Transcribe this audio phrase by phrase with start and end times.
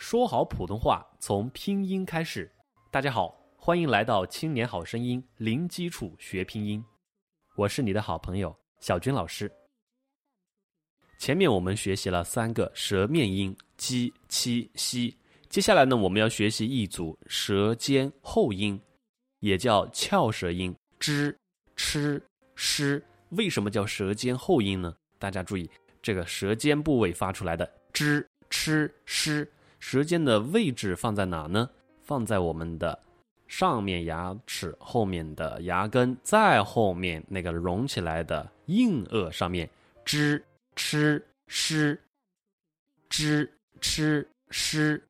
[0.00, 2.50] 说好普通话从拼音开始。
[2.90, 6.82] 大家好，欢迎来到《青年好声音》，零基础学拼音。
[7.54, 9.52] 我是你的好朋友小军老师。
[11.18, 15.14] 前面我们学习了三个舌面音鸡、七、西，
[15.50, 18.80] 接下来呢，我们要学习一组舌尖后音，
[19.40, 21.36] 也叫翘舌音，zh、
[21.76, 22.22] ch、
[22.56, 23.02] sh。
[23.32, 24.96] 为什么叫舌尖后音呢？
[25.18, 25.70] 大家注意，
[26.00, 29.46] 这个舌尖部位发出来的 zh、ch、sh。
[29.80, 31.68] 舌尖的位置放在哪呢？
[32.02, 32.98] 放在我们的
[33.48, 39.68] 上面牙齿后面的牙根，再后面那个隆起来的硬腭上面。
[40.04, 40.42] 支
[40.76, 41.98] 吃吃
[43.08, 45.02] 支吃吃，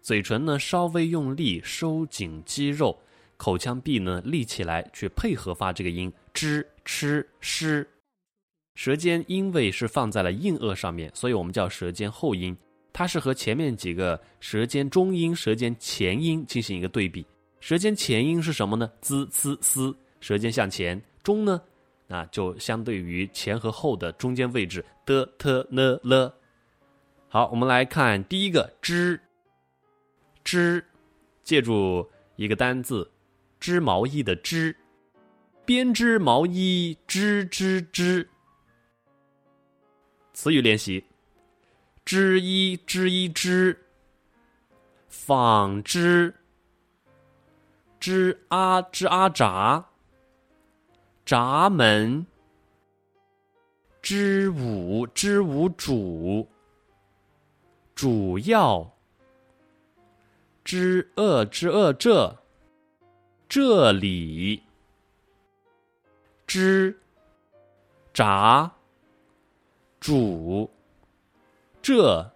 [0.00, 2.98] 嘴唇呢稍微用力收紧肌肉，
[3.36, 6.12] 口腔壁呢立起来，去配合发这个音。
[6.32, 7.86] 支吃吃，
[8.74, 12.56] 舌尖因为是放在了硬腭上面，所以我们叫舌尖后音。
[12.98, 17.24] 它是和前面几个舌尖中音、舌尖前音进行一个对比。
[17.60, 21.00] 舌尖前音是什么呢？z、c、s，舌尖向前。
[21.22, 21.62] 中呢，
[22.08, 26.34] 啊，就相对于前和后的中间位置的、t、n、l。
[27.28, 29.20] 好，我们来看第一个织。
[30.42, 30.84] 织，
[31.44, 33.08] 借助一个单字，
[33.60, 34.74] 织毛衣的织，
[35.64, 38.28] 编织毛衣，织织织。
[40.32, 41.04] 词语练习。
[42.08, 43.76] 织衣织衣织，
[45.10, 46.32] 纺织，
[48.00, 49.84] 织啊织啊闸，
[51.26, 52.26] 闸门，
[54.00, 56.48] 织舞织舞主，
[57.94, 58.90] 主要，
[60.64, 62.34] 知恶知恶这，
[63.50, 64.62] 这里，
[66.46, 66.98] 织，
[68.14, 68.72] 闸，
[70.00, 70.70] 主。
[71.90, 72.30] 这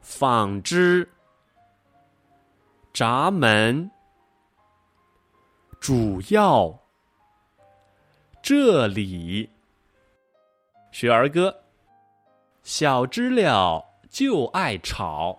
[0.00, 1.06] 纺织
[2.90, 3.90] 闸门
[5.78, 6.74] 主要
[8.40, 9.50] 这里
[10.90, 11.54] 学儿歌，
[12.62, 15.38] 小知了就爱吵，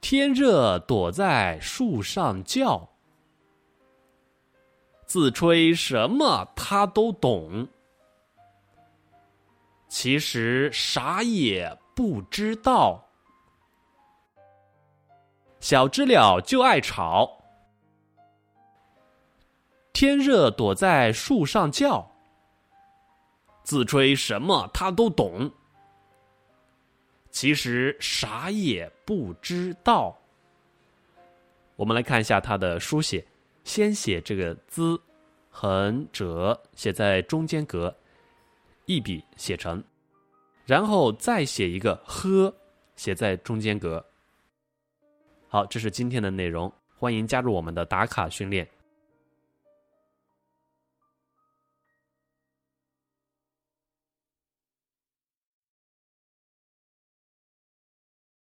[0.00, 2.88] 天热躲在树上叫，
[5.04, 7.68] 自吹什么他都懂。
[10.06, 13.04] 其实啥也不知道，
[15.58, 17.42] 小知了就爱吵，
[19.92, 22.08] 天热躲在树上叫，
[23.64, 25.50] 自吹什么他都懂。
[27.32, 30.16] 其实啥也不知道。
[31.74, 33.26] 我们来看一下它的书写，
[33.64, 35.02] 先写这个“滋”，
[35.50, 37.92] 横折写在中间格。
[38.84, 39.82] 一笔写成，
[40.66, 42.52] 然后再写一个“呵”，
[42.96, 44.04] 写在中间格。
[45.46, 48.68] 好，这是今天的内容，欢迎加入我们的打卡训练。